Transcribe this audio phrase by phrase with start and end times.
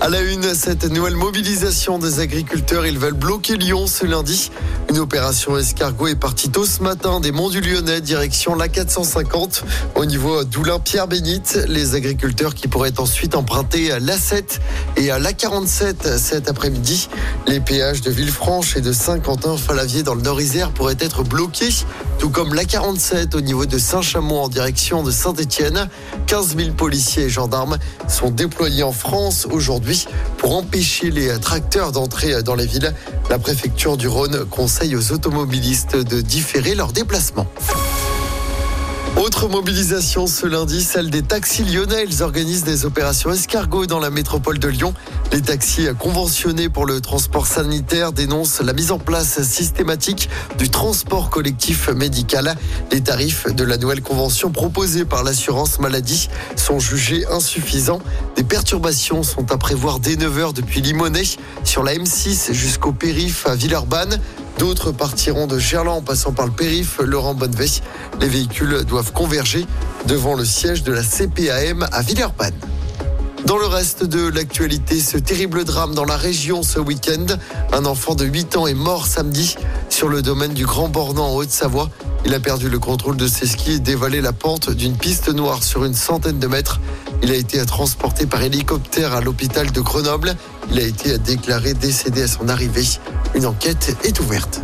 [0.00, 4.50] À la une, cette nouvelle mobilisation des agriculteurs, ils veulent bloquer Lyon ce lundi.
[4.90, 9.64] Une opération escargot est partie tôt ce matin des Monts du Lyonnais, direction la 450.
[9.94, 14.58] Au niveau d'Oulin-Pierre Bénite, les agriculteurs qui pourraient ensuite emprunter l'A7
[14.96, 17.08] et la 47 cet après-midi.
[17.46, 21.72] Les péages de Villefranche et de Saint-Quentin-Falavier dans le Nord-Isère pourraient être bloqués,
[22.18, 25.88] tout comme la 47 au niveau de Saint-Chamond en direction de Saint-Étienne.
[26.26, 29.83] 15 000 policiers et gendarmes sont déployés en France aujourd'hui
[30.38, 32.92] pour empêcher les tracteurs d'entrer dans les villes.
[33.30, 37.46] La préfecture du Rhône conseille aux automobilistes de différer leur déplacement.
[39.16, 42.04] Autre mobilisation ce lundi, celle des taxis lyonnais.
[42.04, 44.92] Ils organisent des opérations escargots dans la métropole de Lyon.
[45.32, 51.30] Les taxis conventionnés pour le transport sanitaire dénoncent la mise en place systématique du transport
[51.30, 52.56] collectif médical.
[52.90, 58.00] Les tarifs de la nouvelle convention proposée par l'assurance maladie sont jugés insuffisants.
[58.34, 63.54] Des perturbations sont à prévoir dès 9h depuis Limonest sur la M6 jusqu'au périph' à
[63.54, 64.18] Villeurbanne.
[64.58, 67.80] D'autres partiront de Gerland en passant par le périph' Laurent Bonnevet.
[68.20, 69.66] Les véhicules doivent converger
[70.06, 72.54] devant le siège de la CPAM à Villeurbanne.
[73.46, 77.26] Dans le reste de l'actualité, ce terrible drame dans la région ce week-end.
[77.72, 79.56] Un enfant de 8 ans est mort samedi
[79.90, 81.90] sur le domaine du Grand Bornand en Haute-Savoie.
[82.24, 85.62] Il a perdu le contrôle de ses skis et dévalé la pente d'une piste noire
[85.62, 86.80] sur une centaine de mètres.
[87.22, 90.34] Il a été transporté par hélicoptère à l'hôpital de Grenoble.
[90.70, 92.86] Il a été déclaré décédé à son arrivée.
[93.34, 94.60] Une enquête est ouverte.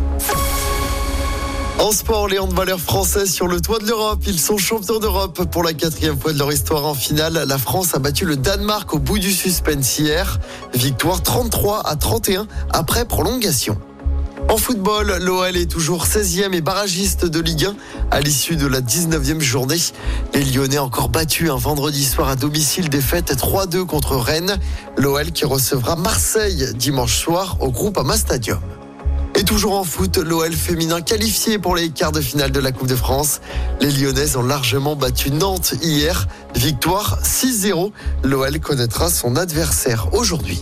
[1.79, 4.19] En sport, les handballeurs français sur le toit de l'Europe.
[4.27, 7.43] Ils sont champions d'Europe pour la quatrième fois de leur histoire en finale.
[7.47, 10.39] La France a battu le Danemark au bout du suspense hier.
[10.73, 13.77] Victoire 33 à 31 après prolongation.
[14.51, 17.75] En football, l'OL est toujours 16e et barragiste de Ligue 1
[18.11, 19.77] à l'issue de la 19e journée.
[20.33, 24.57] Les Lyonnais encore battus un vendredi soir à domicile, défaite 3-2 contre Rennes.
[24.97, 28.59] L'OL qui recevra Marseille dimanche soir au groupe Ama Stadium.
[29.35, 32.89] Et toujours en foot, l'OL féminin qualifié pour les quarts de finale de la Coupe
[32.89, 33.39] de France.
[33.79, 36.27] Les Lyonnaises ont largement battu Nantes hier.
[36.55, 37.93] Victoire 6-0.
[38.25, 40.61] L'OL connaîtra son adversaire aujourd'hui.